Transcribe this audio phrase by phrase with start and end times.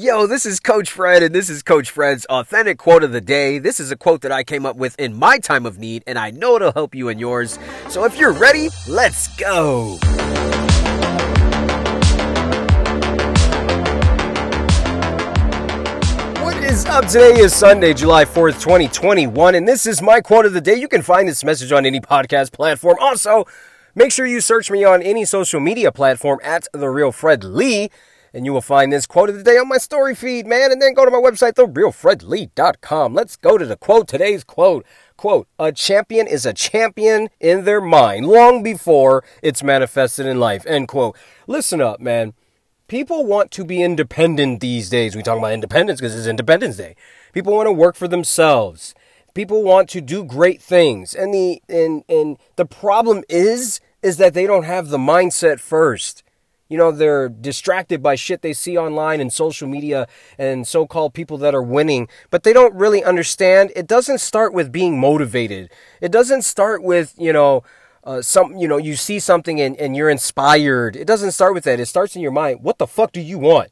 [0.00, 3.58] Yo, this is Coach Fred, and this is Coach Fred's authentic quote of the day.
[3.58, 6.16] This is a quote that I came up with in my time of need, and
[6.16, 7.58] I know it'll help you in yours.
[7.88, 9.98] So if you're ready, let's go.
[16.44, 17.06] What is up?
[17.06, 20.76] Today is Sunday, July 4th, 2021, and this is my quote of the day.
[20.76, 22.98] You can find this message on any podcast platform.
[23.00, 23.46] Also,
[23.96, 27.90] make sure you search me on any social media platform at The Real Fred Lee
[28.32, 30.70] and you will find this quote of the day on my story feed, man.
[30.70, 33.14] And then go to my website, therealfredlee.com.
[33.14, 34.08] Let's go to the quote.
[34.08, 34.84] Today's quote.
[35.16, 40.64] Quote, a champion is a champion in their mind long before it's manifested in life.
[40.66, 41.16] End quote.
[41.46, 42.34] Listen up, man.
[42.86, 45.14] People want to be independent these days.
[45.14, 46.94] We talk about independence because it's Independence Day.
[47.32, 48.94] People want to work for themselves.
[49.34, 51.14] People want to do great things.
[51.14, 56.22] And the and and the problem is is that they don't have the mindset first
[56.68, 60.06] you know, they're distracted by shit they see online and social media
[60.38, 63.72] and so called people that are winning, but they don't really understand.
[63.74, 65.70] It doesn't start with being motivated.
[66.00, 67.62] It doesn't start with, you know,
[68.04, 70.96] uh, some, you know, you see something and, and you're inspired.
[70.96, 71.80] It doesn't start with that.
[71.80, 72.60] It starts in your mind.
[72.62, 73.70] What the fuck do you want?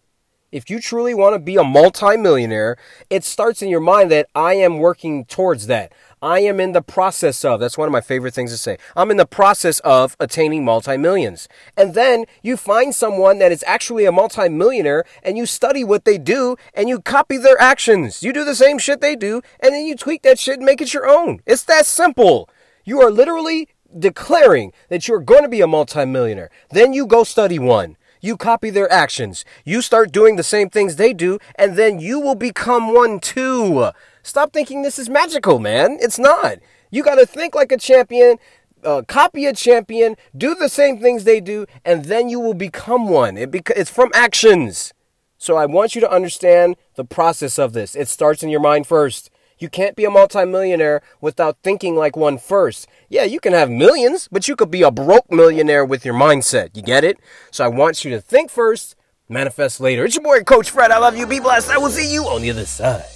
[0.57, 2.79] If you truly want to be a multimillionaire,
[3.11, 5.93] it starts in your mind that I am working towards that.
[6.23, 8.79] I am in the process of, that's one of my favorite things to say.
[8.97, 11.47] I'm in the process of attaining multi-millions.
[11.77, 16.17] And then you find someone that is actually a multi-millionaire and you study what they
[16.17, 18.23] do and you copy their actions.
[18.23, 20.81] You do the same shit they do and then you tweak that shit and make
[20.81, 21.43] it your own.
[21.45, 22.49] It's that simple.
[22.83, 26.49] You are literally declaring that you're going to be a multi-millionaire.
[26.71, 27.99] Then you go study one.
[28.21, 29.45] You copy their actions.
[29.65, 33.91] You start doing the same things they do and then you will become one too.
[34.23, 35.99] Stop thinking this is magical, man.
[36.01, 36.59] It's not.
[36.91, 38.39] You got to think like a champion,
[38.83, 43.09] uh, copy a champion, do the same things they do, and then you will become
[43.09, 43.37] one.
[43.37, 44.93] It it's from actions.
[45.39, 47.95] So I want you to understand the process of this.
[47.95, 49.31] It starts in your mind first.
[49.59, 52.87] You can't be a multimillionaire without thinking like one first.
[53.09, 56.77] Yeah, you can have millions, but you could be a broke millionaire with your mindset.
[56.77, 57.19] You get it?
[57.51, 58.97] So I want you to think first,
[59.29, 60.05] manifest later.
[60.05, 60.91] It's your boy, Coach Fred.
[60.91, 61.27] I love you.
[61.27, 61.71] Be blessed.
[61.71, 63.16] I will see you on the other side.